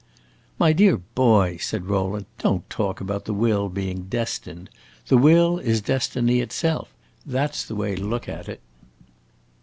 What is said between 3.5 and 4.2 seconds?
being